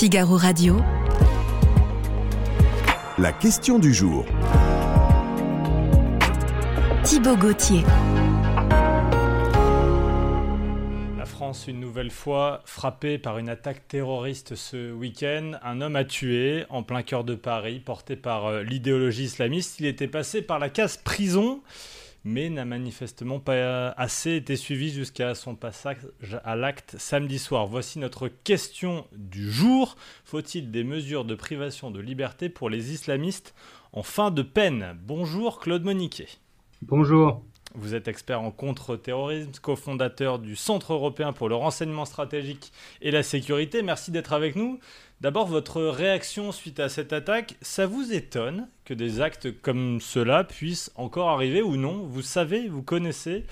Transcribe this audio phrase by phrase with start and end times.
[0.00, 0.78] Figaro Radio.
[3.18, 4.24] La question du jour.
[7.04, 7.82] Thibaut Gauthier.
[11.18, 15.52] La France, une nouvelle fois, frappée par une attaque terroriste ce week-end.
[15.62, 19.80] Un homme a tué en plein cœur de Paris, porté par euh, l'idéologie islamiste.
[19.80, 21.60] Il était passé par la case prison
[22.24, 25.98] mais n'a manifestement pas assez été suivi jusqu'à son passage
[26.44, 27.66] à l'acte samedi soir.
[27.66, 29.96] Voici notre question du jour.
[30.24, 33.54] Faut-il des mesures de privation de liberté pour les islamistes
[33.92, 34.98] en fin de peine?
[35.02, 36.28] Bonjour Claude Moniquet.
[36.82, 37.42] Bonjour.
[37.74, 43.22] Vous êtes expert en contre-terrorisme, cofondateur du Centre européen pour le renseignement stratégique et la
[43.22, 43.82] sécurité.
[43.82, 44.80] Merci d'être avec nous.
[45.20, 50.44] D'abord, votre réaction suite à cette attaque, ça vous étonne que des actes comme cela
[50.44, 52.06] puissent encore arriver ou non?
[52.06, 53.44] Vous savez, vous connaissez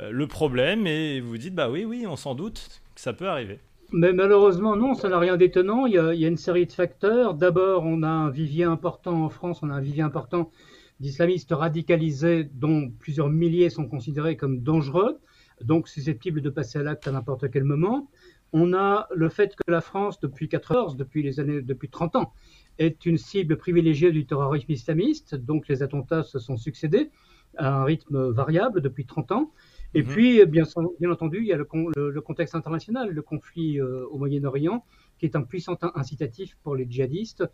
[0.00, 3.28] euh, le problème et vous dites, bah oui, oui, on s'en doute que ça peut
[3.28, 3.60] arriver.
[3.92, 5.86] Mais malheureusement, non, ça n'a rien d'étonnant.
[5.86, 7.34] Il, il, y a une série de facteurs.
[7.34, 10.50] D'abord, on a un vivier important en France, on a un vivier important
[10.98, 15.20] d'islamistes radicalisés dont plusieurs milliers sont considérés comme dangereux,
[15.62, 18.08] donc susceptibles de passer à l'acte à n'importe quel moment.
[18.52, 22.32] On a le fait que la France, depuis 14, depuis les années, depuis 30 ans,
[22.78, 27.10] est une cible privilégiée du terrorisme islamiste, donc les attentats se sont succédés
[27.56, 29.52] à un rythme variable depuis 30 ans.
[29.94, 30.08] Et mhm.
[30.08, 30.64] puis, bien,
[31.00, 34.84] bien, entendu, il y a le, le, contexte international, le conflit euh, au Moyen-Orient,
[35.18, 37.44] qui est un puissant incitatif pour les djihadistes.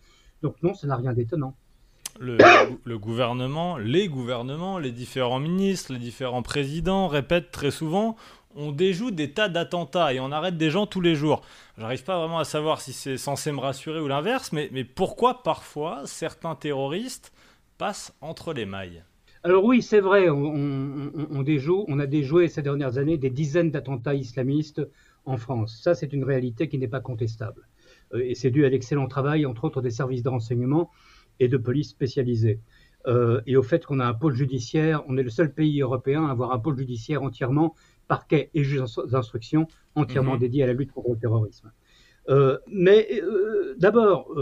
[0.42, 1.56] Donc non, ça n'a rien d'étonnant
[2.20, 8.16] le, gouvernement, les gouvernements, les différents ministres, les différents présidents répètent très souvent
[8.56, 11.42] on déjoue des tas d'attentats et on arrête des gens tous les jours.
[11.78, 16.02] J'arrive pas vraiment à savoir si c'est censé me rassurer ou l'inverse, mais, pourquoi parfois
[16.06, 17.32] certains terroristes
[17.78, 19.02] passent entre les mailles?
[19.42, 24.80] Alors oui, c'est vrai, on, a déjoué ces dernières années des dizaines d'attentats islamistes
[25.26, 25.80] en France.
[25.82, 27.68] Ça, c'est une réalité qui n'est pas contestable.
[28.14, 30.90] Euh, et c'est dû à l'excellent travail, entre autres, des services de renseignement
[31.40, 32.60] et de police spécialisée.
[33.06, 36.26] Euh, et au fait qu'on a un pôle judiciaire, on est le seul pays européen
[36.26, 37.74] à avoir un pôle judiciaire entièrement
[38.08, 40.40] parquet et juge d'instruction entièrement mhm.
[40.40, 41.72] dédié à la lutte contre le terrorisme.
[42.30, 44.32] Euh, mais euh, d'abord,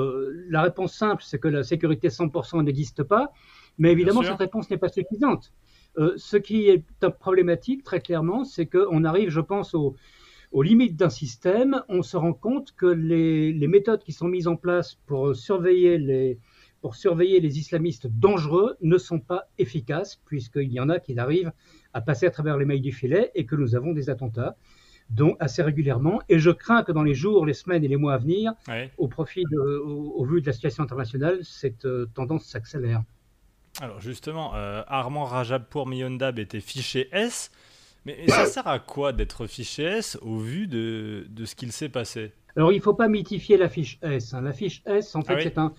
[0.49, 3.33] la réponse simple, c'est que la sécurité 100% n'existe pas,
[3.79, 5.53] mais évidemment, cette réponse n'est pas suffisante.
[5.97, 6.85] ce qui est
[7.19, 9.97] problématique, très clairement, c'est qu'on arrive, je pense, aux,
[10.55, 11.83] limites d'un système.
[11.89, 15.97] On se rend compte que les, les, méthodes qui sont mises en place pour surveiller
[15.97, 16.39] les,
[16.83, 21.53] pour surveiller les islamistes dangereux ne sont pas efficaces, puisqu'il y en a qui arrivent
[21.95, 24.57] à passer à travers les mailles du filet et que nous avons des attentats
[25.11, 26.23] donc assez régulièrement.
[26.29, 28.53] Et je crains que dans les jours, les semaines et les mois à venir,
[28.99, 33.03] au profit au, vu de la situation internationale, cette euh, tendance s'accélère.
[33.81, 37.51] Alors justement, euh, Armand Rajabpour Miyondab était fiché S,
[38.05, 41.89] mais ça sert à quoi d'être fiché S au vu de, de ce qu'il s'est
[41.89, 42.33] passé?
[42.57, 44.35] Alors, il ne faut pas mythifier la fiche S.
[44.35, 44.43] Hein.
[44.43, 45.73] La fiche S, en fait, ah c'est un,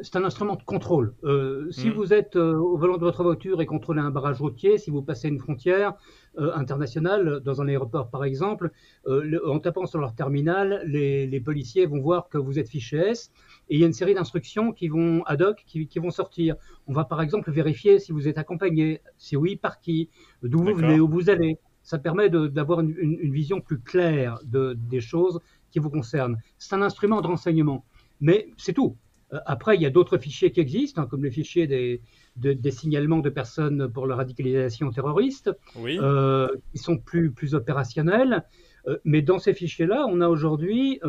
[0.00, 1.14] c'est un instrument de contrôle.
[1.24, 1.92] Euh, si mm.
[1.92, 5.02] vous êtes euh, au volant de votre voiture et contrôlez un barrage routier, si vous
[5.02, 5.94] passez une frontière
[6.38, 8.70] euh, internationale, dans un aéroport par exemple,
[9.06, 13.30] en tapant sur leur terminal, les, policiers vont voir que vous êtes fiché S
[13.68, 16.56] et il y a une série d'instructions qui vont ad hoc, qui, vont sortir.
[16.86, 20.08] On va par exemple vérifier si vous êtes accompagné, si oui, par qui,
[20.42, 21.58] d'où vous venez, où vous allez.
[21.82, 25.40] Ça permet d'avoir une, une, vision plus claire de, des choses
[25.70, 26.38] qui vous concernent.
[26.56, 27.84] C'est un instrument de renseignement.
[28.22, 28.96] Mais c'est tout.
[29.34, 32.00] Euh, après, il y a d'autres fichiers qui existent, hein, comme les fichiers des,
[32.36, 38.44] des, signalements de personnes pour la radicalisation terroriste, euh, qui sont plus, plus opérationnels.
[38.86, 41.00] Euh, mais dans ces fichiers-là, on a aujourd'hui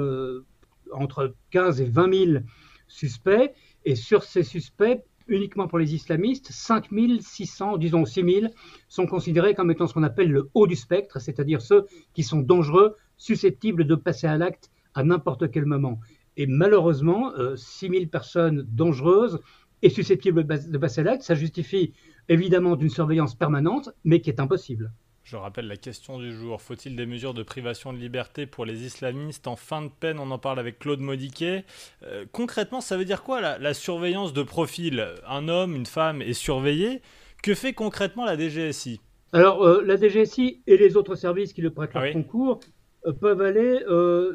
[0.92, 2.44] entre 15 et 20 000
[2.88, 3.54] suspects.
[3.86, 6.88] Et sur ces suspects, uniquement pour les islamistes, 5
[7.20, 8.54] 600, disons 6 000,
[8.88, 12.40] sont considérés comme étant ce qu'on appelle le haut du spectre, c'est-à-dire ceux qui sont
[12.40, 16.00] dangereux, susceptibles de passer à l'acte à n'importe quel moment.
[16.38, 19.40] Et malheureusement, 6000 euh, personnes dangereuses
[19.82, 21.94] et susceptibles de passer l'acte, ça justifie
[22.30, 24.92] évidemment d'une surveillance permanente, mais qui est impossible.
[25.26, 26.62] Je rappelle la question du jour.
[26.62, 30.20] Faut-il des mesures de privation de liberté pour les islamistes en fin de peine?
[30.20, 31.66] On en parle avec Claude Modiquet.
[32.04, 35.04] Euh, concrètement, ça veut dire quoi la, surveillance de profil?
[35.28, 37.02] Un homme, une femme est surveillé.
[37.42, 39.02] Que fait concrètement la DGSI
[39.34, 42.68] alors, euh, la DGSI et les autres services qui le prêtent leur concours euh,
[43.12, 43.84] peuvent aller.
[43.88, 44.34] Euh,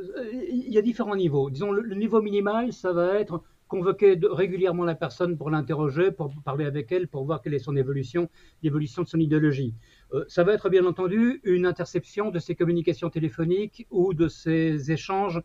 [0.50, 1.50] il y a différents niveaux.
[1.50, 6.64] Disons, le, niveau minimal, ça va être convoquer régulièrement la personne pour l'interroger, pour parler
[6.64, 8.28] avec elle, pour voir quelle est son évolution,
[8.62, 9.74] l'évolution de son idéologie.
[10.12, 14.90] Euh, ça va être bien entendu une interception de ses communications téléphoniques ou de ses
[14.90, 15.40] échanges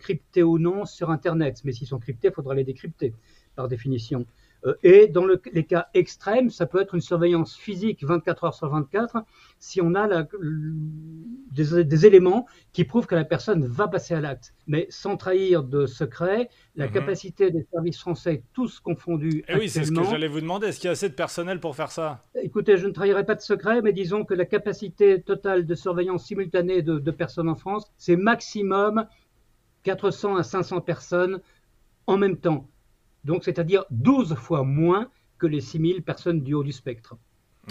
[0.00, 1.60] cryptés ou non sur Internet.
[1.62, 3.14] Mais s'ils sont cryptés, il faudra les décrypter
[3.54, 4.26] par définition.
[4.66, 8.68] Euh, et dans les cas extrêmes, ça peut être une surveillance physique 24 heures sur
[8.70, 9.18] 24
[9.58, 10.26] si on a la,
[11.52, 14.54] des, éléments qui prouvent que la personne va passer à l'acte.
[14.66, 16.92] Mais sans trahir de secret, la mhm.
[16.92, 19.38] capacité des services français, tous confondus.
[19.40, 20.68] Et eh oui, c'est ce que j'allais vous demander.
[20.68, 22.24] Est-ce qu'il y a assez de personnel pour faire ça?
[22.42, 26.26] Écoutez, je ne trahirai pas de secret, mais disons que la capacité totale de surveillance
[26.26, 29.06] simultanée de, de personnes en France, c'est maximum
[29.82, 31.40] 400 à 500 personnes
[32.06, 32.68] en même temps
[33.24, 37.16] donc c'est-à-dire 12 fois moins que les 6000 personnes du haut du spectre.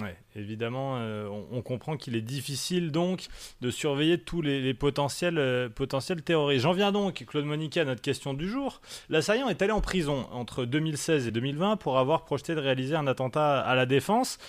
[0.01, 3.27] Oui, évidemment, euh, on, comprend qu'il est difficile donc
[3.61, 6.63] de surveiller tous les, potentiels, euh, potentiels terroristes.
[6.63, 8.81] J'en viens donc, Claude Monique, à notre question du jour.
[9.09, 13.05] L'assaillant est allé en prison entre 2016 et 2020 pour avoir projeté de réaliser un
[13.05, 14.39] attentat à la défense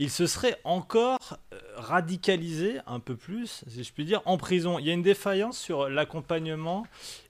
[0.00, 4.78] il se serait encore euh, radicalisé un peu plus, si je puis dire, en prison.
[4.78, 6.86] Il y a une défaillance sur l'accompagnement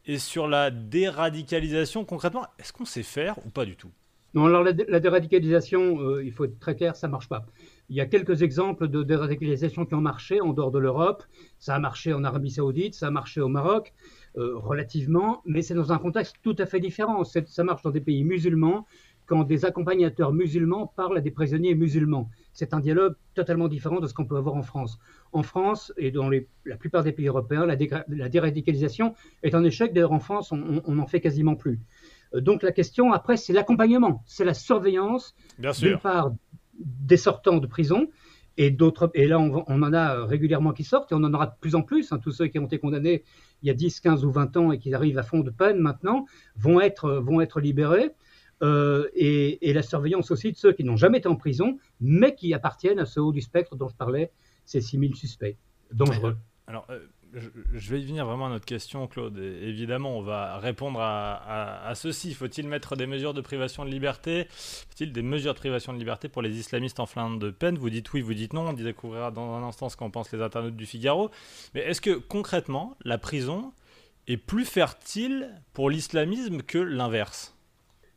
[0.07, 2.05] et sur la déradicalisation.
[2.05, 3.91] Concrètement, est-ce qu'on sait faire ou pas du tout?
[4.35, 7.45] Non, alors la, déradicalisation, euh, il faut être très clair, ça ne marche pas.
[7.89, 11.25] Il y a quelques exemples de déradicalisation qui ont marché en dehors de l'Europe.
[11.59, 13.93] Ça a marché en Arabie Saoudite, ça a marché au Maroc,
[14.37, 17.25] euh, relativement, mais c'est dans un contexte tout à fait différent.
[17.25, 18.87] Ça marche dans des pays musulmans
[19.31, 22.29] quand des accompagnateurs musulmans parlent à des prisonniers musulmans.
[22.53, 24.99] C'est un dialogue totalement différent de ce qu'on peut avoir en France.
[25.31, 27.77] En France et dans la plupart des pays européens, la,
[28.29, 29.93] déradicalisation est un échec.
[29.93, 31.79] D'ailleurs, en France, on n'en fait quasiment plus.
[32.35, 35.37] Euh, donc la question après, c'est l'accompagnement, c'est la surveillance,
[35.79, 36.33] d'une part,
[36.81, 38.09] des sortants de prison,
[38.57, 41.55] et d'autres, et là, on, en a régulièrement qui sortent, et on en aura de
[41.61, 42.13] plus en plus.
[42.13, 42.19] Hein.
[42.19, 43.23] tous ceux qui ont été condamnés
[43.63, 45.79] il y a 10, 15 ou 20 ans et qui arrivent à fond de peine
[45.79, 48.11] maintenant vont être, vont être libérés.
[48.63, 52.53] Euh, et, la surveillance aussi de ceux qui n'ont jamais été en prison, mais qui
[52.53, 54.31] appartiennent à ce haut du spectre dont je parlais,
[54.65, 55.57] ces 6000 suspects
[55.93, 56.37] dangereux.
[56.67, 57.01] Alors, euh,
[57.33, 59.39] je, vais y venir vraiment à notre question, Claude.
[59.39, 62.35] évidemment, on va répondre à, ceci.
[62.35, 64.47] Faut-il mettre des mesures de privation de liberté?
[64.51, 67.79] Faut-il des mesures de privation de liberté pour les islamistes en fin de peine?
[67.79, 68.69] Vous dites oui, vous dites non.
[68.69, 71.31] On découvrira dans un instant ce qu'en pensent les internautes du Figaro.
[71.75, 73.73] Mais est-ce que concrètement, la prison
[74.27, 77.57] est plus fertile pour l'islamisme que l'inverse?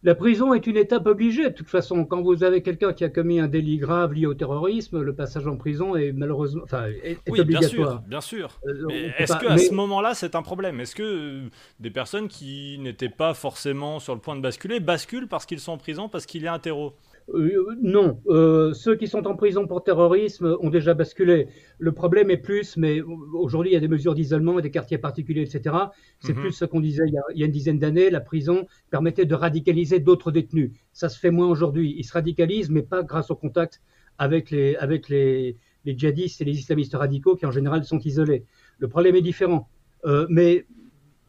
[0.03, 1.45] La prison est une étape obligée.
[1.45, 4.33] De toute façon, quand vous avez quelqu'un qui a commis un délit grave lié au
[4.33, 8.01] terrorisme, le passage en prison est malheureusement, enfin, est, oui, obligatoire.
[8.07, 8.89] Bien sûr, bien sûr.
[8.91, 10.79] Euh, est-ce qu'à ce moment-là, c'est un problème?
[10.81, 15.27] Est-ce que euh, des personnes qui n'étaient pas forcément sur le point de basculer basculent
[15.27, 16.93] parce qu'ils sont en prison, parce qu'il y a un terreau?
[17.33, 21.47] Euh, non, euh, ceux qui sont en prison pour terrorisme ont déjà basculé.
[21.79, 24.97] Le problème est plus, mais aujourd'hui il y a des mesures d'isolement et des quartiers
[24.97, 25.75] particuliers, etc.
[26.19, 26.41] C'est mhm.
[26.41, 28.09] plus ce qu'on disait il y, a, une dizaine d'années.
[28.09, 30.71] La prison permettait de radicaliser d'autres détenus.
[30.91, 31.95] Ça se fait moins aujourd'hui.
[31.97, 33.81] Ils se radicalisent, mais pas grâce au contact
[34.17, 38.45] avec les, avec les, les djihadistes et les islamistes radicaux qui en général sont isolés.
[38.79, 39.69] Le problème est différent.
[40.05, 40.65] Euh, mais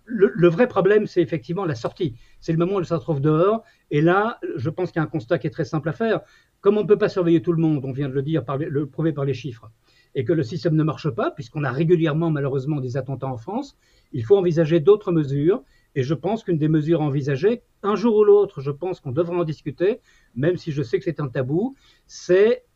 [0.07, 2.15] le, vrai problème, c'est effectivement la sortie.
[2.45, 3.63] C'est le moment où elle se retrouve dehors.
[3.91, 6.21] Et là, je pense qu'il y a un constat qui est très simple à faire.
[6.61, 8.87] Comme on ne peut pas surveiller tout le monde, on vient de le dire, le
[8.87, 9.71] prouver par les chiffres,
[10.15, 13.79] et que le système ne marche pas, puisqu'on a régulièrement, malheureusement, des attentats en France,
[14.13, 15.63] il faut envisager d'autres mesures.
[15.95, 19.37] Et je pense qu'une des mesures envisagées, un jour ou l'autre, je pense qu'on devra
[19.37, 20.01] en discuter,
[20.35, 21.77] même si je sais que c'est un tabou,
[22.07, 22.67] c'est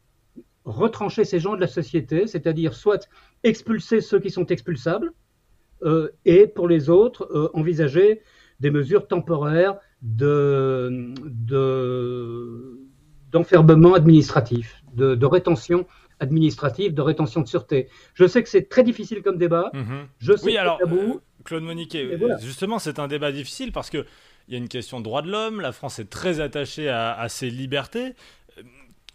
[0.64, 3.06] retrancher ces gens de la société, c'est-à-dire soit
[3.44, 5.12] expulser ceux qui sont expulsables,
[5.82, 8.22] euh, et pour les autres, euh, envisager
[8.60, 11.12] des mesures temporaires de,
[13.30, 15.86] d'enfermement administratif, de, rétention
[16.20, 17.88] administrative, de rétention de sûreté.
[18.14, 19.70] Je sais que c'est très difficile comme débat.
[19.72, 20.06] Mhm.
[20.18, 21.14] Je sais oui, alors, euh,
[21.44, 24.04] Claude Moniquet, justement, c'est un débat difficile parce que
[24.48, 25.60] il y a une question de droits de l'homme.
[25.60, 28.14] La France est très attachée à, à ses libertés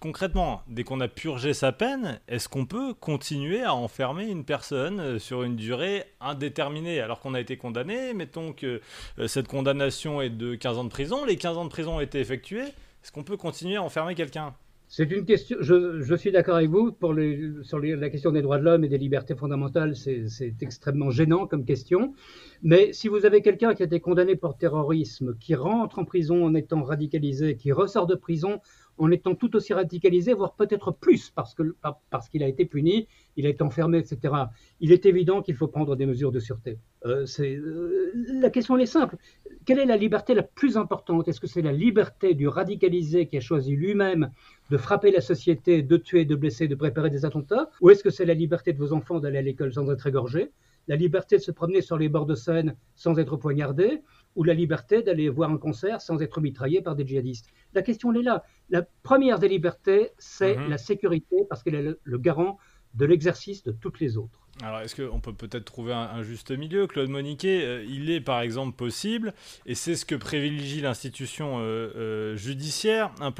[0.03, 4.99] concrètement, dès qu'on a purgé sa peine, est-ce qu'on peut continuer à enfermer une personne
[4.99, 8.81] euh, sur une durée indéterminée alors qu'on a été condamné Mettons que
[9.17, 11.99] euh, cette condamnation est de 15 ans de prison, les 15 ans de prison ont
[12.01, 14.53] été effectués, est-ce qu'on peut continuer à enfermer quelqu'un?
[14.95, 15.57] C'est une question.
[15.59, 17.15] Je, suis d'accord avec vous pour
[17.63, 19.95] sur la question des droits de l'homme et des libertés fondamentales.
[19.95, 22.13] C'est extrêmement gênant comme question.
[22.61, 26.45] Mais si vous avez quelqu'un qui a été condamné pour terrorisme, qui rentre en prison
[26.45, 28.59] en étant radicalisé, qui ressort de prison
[28.97, 31.73] en étant tout aussi radicalisé, voire peut-être plus, parce qu'il
[32.09, 33.07] parce qu'il a été puni,
[33.37, 34.33] il a été enfermé, etc.
[34.79, 36.77] Il est évident qu'il faut prendre des mesures de sûreté.
[37.05, 39.17] Euh, euh, la question est simple.
[39.65, 41.27] Quelle est la liberté la plus importante?
[41.27, 44.29] Est-ce que c'est la liberté du radicalisé qui a choisi lui-même
[44.69, 47.69] de frapper la société, de tuer, de blesser, de préparer des attentats?
[47.81, 50.51] Ou est-ce que c'est la liberté de vos enfants d'aller à l'école sans être égorgés?
[50.87, 54.01] La liberté de se promener sur les bords de Seine sans être poignardé?
[54.35, 57.47] Ou la liberté d'aller voir un concert sans être mitraillé par des djihadistes.
[57.73, 58.43] La question elle est là.
[58.69, 60.69] La première des libertés, c'est mhm.
[60.69, 62.57] la sécurité parce qu'elle est le, garant
[62.93, 64.43] de l'exercice de toutes les autres.
[64.61, 66.85] Alors, est-ce qu'on peut peut-être trouver un, juste milieu?
[66.85, 69.33] Claude Moniquet, euh, il est par exemple possible,
[69.65, 73.31] et c'est ce que privilégie l'institution euh, euh, judiciaire, un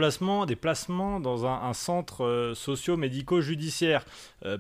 [0.48, 4.05] des placements dans un, centre socio-médico-judiciaire.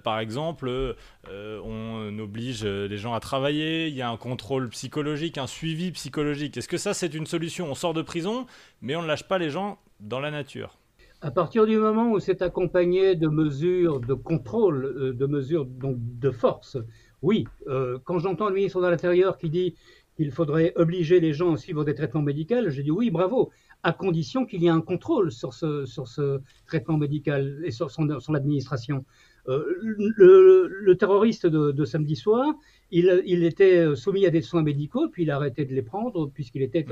[0.03, 0.95] par exemple,
[1.29, 6.57] on oblige les gens à travailler, il y a un contrôle psychologique, un suivi psychologique.
[6.57, 7.69] Est-ce que ça, c'est une solution?
[7.69, 8.47] On sort de prison,
[8.81, 10.77] mais on ne lâche pas les gens dans la nature
[11.23, 15.95] à partir du moment où c'est accompagné de mesures de contrôle, euh, de mesures donc
[15.97, 16.77] de force,
[17.21, 17.45] oui.
[17.67, 19.75] Euh, quand j'entends le ministre de l'Intérieur qui dit
[20.17, 23.51] qu'il faudrait obliger les gens à suivre des traitements médicaux, je dis oui, bravo,
[23.83, 27.89] à condition qu'il y ait un contrôle sur ce, sur ce traitement médical et sur
[27.89, 29.05] son, administration.
[29.47, 32.53] Euh, le, terroriste de, samedi soir,
[32.91, 36.63] il, était soumis à des soins médicaux, puis il a arrêté de les prendre puisqu'il
[36.63, 36.85] était,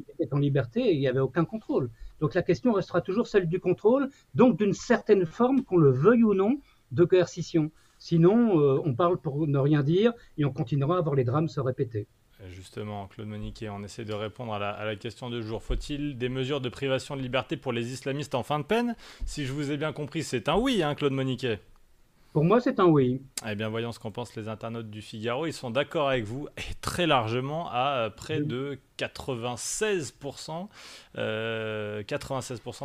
[0.00, 0.14] mhm.
[0.18, 1.90] était, en liberté et il n'y avait aucun contrôle.
[2.20, 6.24] Donc la question restera toujours celle du contrôle, donc d'une certaine forme, qu'on le veuille
[6.24, 6.60] ou non,
[6.92, 7.70] de coercition.
[7.98, 11.48] Sinon, euh, on parle pour ne rien dire et on continuera à voir les drames
[11.48, 12.06] se répéter.
[12.48, 15.62] Justement, Claude Moniquet, on essaie de répondre à la, à la question de jour.
[15.62, 18.96] Faut-il des mesures de privation de liberté pour les islamistes en fin de peine?
[19.26, 21.60] Si je vous ai bien compris, c'est un oui, hein, Claude Moniquet.
[22.32, 23.20] Pour moi, c'est un oui.
[23.48, 25.46] Eh bien, voyons ce qu'en pensent les internautes du Figaro.
[25.46, 30.68] Ils sont d'accord avec vous et très largement à euh, près de 96%.
[31.16, 32.02] 96% euh,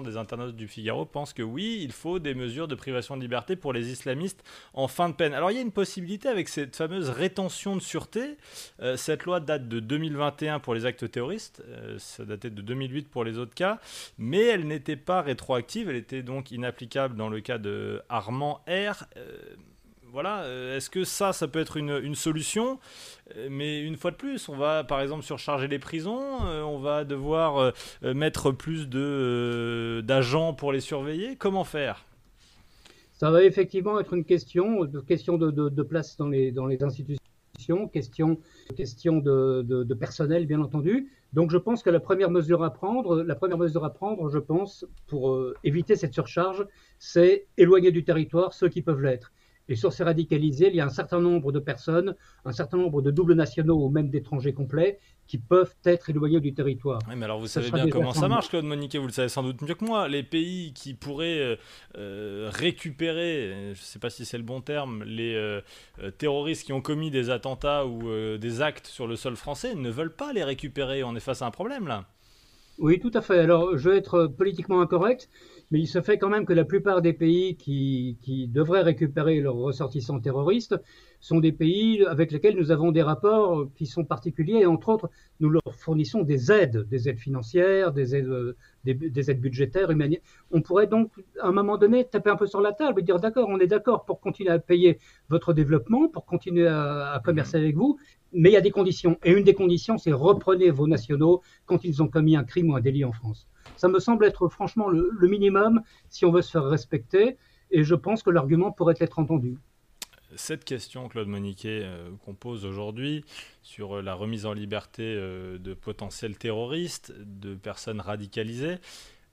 [0.04, 3.56] des internautes du Figaro pensent que oui, il faut des mesures de privation de liberté
[3.56, 5.36] pour les islamistes en fin de peine.
[5.36, 8.38] Alors, il y a une possibilité avec cette fameuse rétention de sûreté.
[8.82, 11.62] Euh, cette loi date de 2021 pour les actes terroristes.
[12.00, 13.80] ça datait de 2008 pour les autres cas.
[14.18, 15.88] Mais elle n'était pas rétroactive.
[15.88, 19.06] Elle était donc inapplicable dans le cas de Armand R
[20.16, 22.80] voilà, euh, est-ce que ça, ça peut être une, solution?
[23.36, 26.80] Euh, Mais une fois de plus, on va par exemple surcharger les prisons, euh, on
[26.80, 31.36] va devoir mettre plus d'agents pour les surveiller.
[31.36, 32.06] Comment faire?
[33.12, 38.38] Ça va effectivement être une question, question de, place dans les, institutions, question
[39.18, 41.12] de, personnel, bien entendu.
[41.36, 44.40] Donc je pense que la première mesure à prendre, la première mesure à prendre, je
[44.40, 46.66] pense, pour éviter cette surcharge,
[46.98, 49.34] c'est éloigner du territoire ceux qui peuvent l'être.
[49.68, 53.02] Et sur ces radicalisés, il y a un certain nombre de personnes, un certain nombre
[53.02, 57.00] de doubles nationaux ou même d'étrangers complets qui peuvent être éloignés du territoire.
[57.10, 59.44] Oui, mais alors vous savez bien comment ça marche, Claude Moniquet, vous le savez sans
[59.44, 60.08] doute mieux que moi.
[60.08, 61.56] Les pays qui pourraient euh,
[61.98, 65.62] euh, récupérer, je ne sais pas si c'est le bon terme, les euh,
[66.18, 68.04] terroristes qui ont commis des attentats ou
[68.38, 71.04] des actes sur le sol français ne veulent pas les récupérer.
[71.04, 72.06] On est face à un problème là.
[72.78, 73.40] Oui, tout à fait.
[73.40, 75.30] Alors, je vais être politiquement incorrect.
[75.72, 79.40] Mais il se fait quand même que la plupart des pays qui, qui devraient récupérer
[79.40, 80.76] leurs ressortissants terroristes
[81.20, 84.60] sont des pays avec lesquels nous avons des rapports qui sont particuliers.
[84.60, 89.42] Et entre autres, nous leur fournissons des aides, des aides financières, des aides, des, aides
[89.42, 90.24] budgétaires, humanitaires.
[90.52, 93.20] On pourrait donc, à un moment donné, taper un peu sur la table et dire
[93.20, 97.58] d'accord, on est d'accord pour continuer à payer votre développement, pour continuer à, à commercer
[97.58, 97.98] avec vous,
[98.36, 99.18] mais il y a des conditions.
[99.24, 102.76] Et une des conditions, c'est reprenez vos nationaux quand ils ont commis un crime ou
[102.76, 103.48] un délit en France.
[103.78, 107.38] Ça me semble être franchement le, minimum si on veut se faire respecter,
[107.72, 109.58] et je pense que l'argument pourrait être entendu.
[110.36, 113.24] Cette question, Claude Moniquet, euh, qu'on pose aujourd'hui
[113.62, 118.76] sur la remise en liberté euh, de potentiels terroristes, de personnes radicalisées,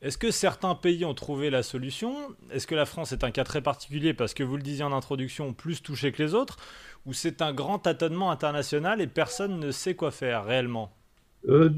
[0.02, 2.12] est-ce que certains pays ont trouvé la solution?
[2.50, 4.92] Est-ce que la France est un cas très particulier parce que vous le disiez en
[4.92, 6.56] introduction, plus touché que les autres?
[7.06, 10.92] Ou c'est un grand tâtonnement international et personne ne sait quoi faire réellement?
[11.48, 11.68] Euh,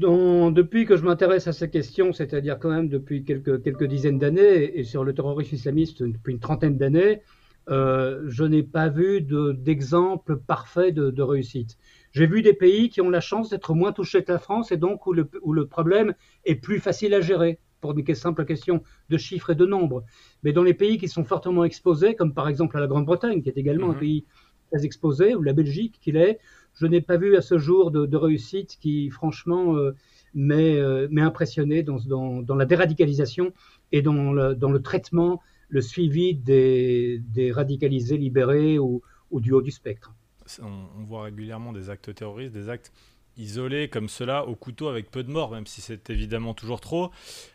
[0.49, 4.83] depuis que je m'intéresse à ces questions, c'est-à-dire quand même depuis quelques, dizaines d'années, et
[4.83, 7.21] sur le terrorisme islamiste depuis une trentaine d'années,
[7.69, 11.77] euh, je n'ai pas vu d'exemple parfait de, réussite.
[12.11, 14.77] J'ai vu des pays qui ont la chance d'être moins touchés que la France et
[14.77, 16.15] donc où le problème
[16.45, 20.03] est plus facile à gérer pour une simple question de chiffres et de nombres.
[20.43, 23.57] Mais dans les pays qui sont fortement exposés, comme par exemple la Grande-Bretagne, qui est
[23.57, 23.99] également un mhm.
[23.99, 24.25] pays
[24.71, 26.39] très exposé, ou la Belgique, qui l'est,
[26.73, 29.95] je n'ai pas vu à ce jour de, réussite qui, franchement, euh,
[30.35, 31.99] euh, m'est impressionné dans,
[32.41, 33.53] dans, la déradicalisation
[33.91, 39.01] et dans le, dans le, traitement, le suivi des, des radicalisés libérés ou,
[39.31, 40.13] ou, du haut du spectre.
[40.61, 42.91] On, voit régulièrement des actes terroristes, des actes
[43.37, 47.11] isolés comme cela au couteau avec peu de morts, même si c'est évidemment toujours trop.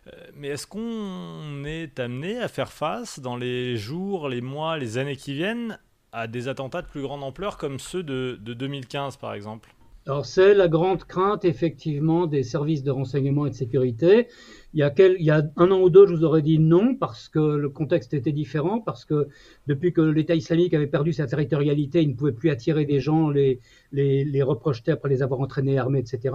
[0.07, 4.99] Euh, mais est-ce qu'on est amené à faire face dans les jours, les mois, les
[4.99, 5.79] années qui viennent
[6.13, 9.75] à des attentats de plus grande ampleur comme ceux de, 2015 par exemple?
[10.07, 14.29] Alors c'est la grande crainte effectivement des services de renseignement et de sécurité.
[14.73, 16.95] Il y, a il y a un an ou deux, je vous aurais dit non
[16.95, 19.29] parce que le contexte était différent, parce que
[19.67, 23.29] depuis que l'État islamique avait perdu sa territorialité, il ne pouvait plus attirer des gens,
[23.29, 23.61] les,
[23.93, 26.35] les, les reprojeter après les avoir entraînés, armés, etc.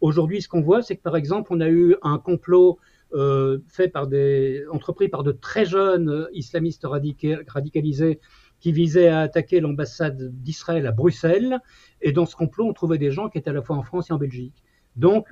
[0.00, 2.78] Aujourd'hui, ce qu'on voit, c'est que par exemple, on a eu un complot
[3.12, 8.20] euh, fait par des entrepris par de très jeunes islamistes radicalisés
[8.60, 11.58] qui visait à attaquer l'ambassade d'Israël à Bruxelles.
[12.00, 14.10] Et dans ce complot, on trouvait des gens qui étaient à la fois en France
[14.10, 14.62] et en Belgique.
[14.96, 15.28] Donc,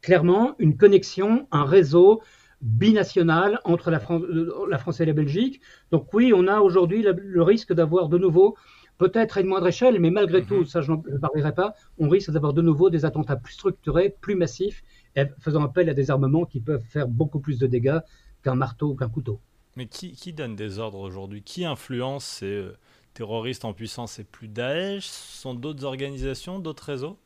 [0.00, 2.22] clairement, une connexion, un réseau
[2.62, 4.22] binational entre la France,
[4.68, 5.60] la France et la Belgique.
[5.90, 8.56] Donc oui, on a aujourd'hui le risque d'avoir de nouveau
[9.00, 10.66] peut-être à une moindre échelle, mais malgré tout, mhm.
[10.66, 14.34] ça je ne parlerai pas, on risque d'avoir de nouveau des attentats plus structurés, plus
[14.34, 14.82] massifs,
[15.16, 18.00] et faisant appel à des armements qui peuvent faire beaucoup plus de dégâts
[18.42, 19.40] qu'un marteau ou qu'un couteau.
[19.76, 21.42] Mais qui, donne des ordres aujourd'hui?
[21.42, 22.76] Qui influence ces euh,
[23.14, 24.12] terroristes en puissance?
[24.12, 25.04] C'est plus Daesh?
[25.04, 27.16] Ce sont d'autres organisations, d'autres réseaux?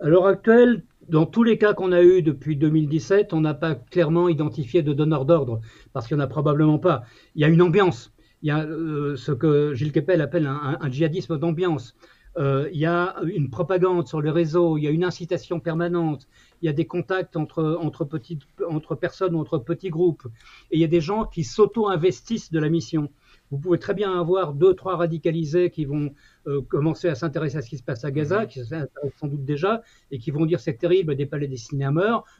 [0.00, 3.76] À l'heure actuelle, dans tous les cas qu'on a eus depuis 2017, on n'a pas
[3.76, 5.60] clairement identifié de donneur d'ordre,
[5.92, 7.04] parce qu'il n'y en a probablement pas.
[7.36, 8.12] Il y a une ambiance.
[8.42, 11.94] Il y a euh, ce que Gilles Kepel appelle un, djihadisme d'ambiance.
[12.38, 16.26] Euh, il y a une propagande sur les réseaux, il y a une incitation permanente,
[16.62, 20.26] il y a des contacts entre, entre, petites, entre personnes, entre petits groupes,
[20.70, 23.10] et il y a des gens qui s'auto-investissent de la mission.
[23.50, 26.14] Vous pouvez très bien avoir deux, trois radicalisés qui vont
[26.46, 28.46] euh, commencer à s'intéresser à ce qui se passe à Gaza, mhm.
[28.46, 31.92] qui s'intéressent sans doute déjà, et qui vont dire c'est terrible, des palais destinés à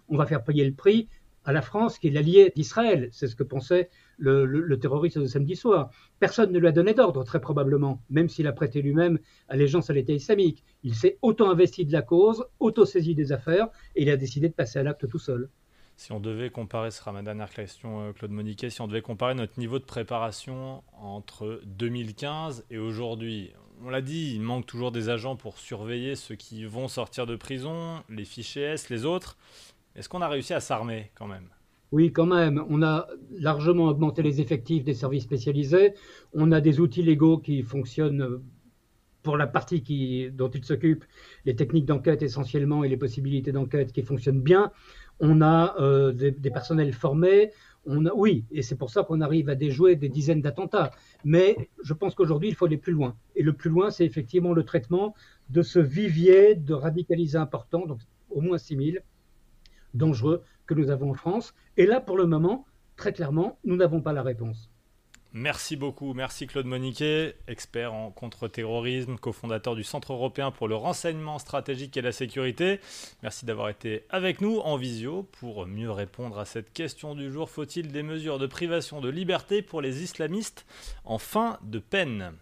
[0.09, 1.09] on va faire payer le prix
[1.45, 3.09] à la France, qui est l'allié d'Israël.
[3.13, 5.91] C'est ce que pensait le, terroriste de samedi soir.
[6.19, 9.19] Personne ne lui a donné d'ordre, très probablement, même s'il a prêté lui-même
[9.49, 10.65] allégeance à l'État islamique.
[10.83, 14.79] Il s'est auto-investi de la cause, auto-saisi des affaires, et il a décidé de passer
[14.79, 15.49] à l'acte tout seul.
[15.97, 19.03] Si on devait comparer, ce sera ma dernière question, euh, Claude Moniquet, si on devait
[19.03, 23.53] comparer notre niveau de préparation entre 2015 et aujourd'hui,
[23.85, 27.37] on l'a dit, il manque toujours des agents pour surveiller ceux qui vont sortir de
[27.37, 29.37] prison, les fichiers S, les autres.
[29.95, 31.49] Est-ce qu'on a réussi à s'armer quand même?
[31.93, 32.65] Oui, quand même.
[32.71, 35.95] On a largement augmenté les effectifs des services spécialisés.
[36.33, 38.41] On a des outils légaux qui fonctionnent
[39.23, 41.05] pour la partie dont ils s'occupent,
[41.45, 44.73] les techniques d'enquête essentiellement et les possibilités d'enquête qui fonctionnent bien.
[45.21, 47.53] On a euh, des, personnels formés.
[47.87, 50.91] Oui, et c'est pour ça qu'on arrive à déjouer des dizaines d'attentats.
[51.25, 53.17] Mais je pense qu'aujourd'hui, il faut aller plus loin.
[53.37, 55.15] Et le plus loin, c'est effectivement le traitement
[55.51, 59.03] de ce vivier de radicalisés importants, donc au moins 6000,
[59.95, 61.55] dangereux que nous avons en France.
[61.77, 64.71] Et là, pour le moment, très clairement, nous n'avons pas la réponse.
[65.35, 66.13] Merci beaucoup.
[66.13, 72.03] Merci Claude Moniquet, expert en contre-terrorisme, cofondateur du Centre européen pour le renseignement stratégique et
[72.03, 72.81] la sécurité.
[73.23, 77.49] Merci d'avoir été avec nous en visio pour mieux répondre à cette question du jour.
[77.49, 80.67] Faut-il des mesures de privation de liberté pour les islamistes
[81.07, 82.33] en fin de peine?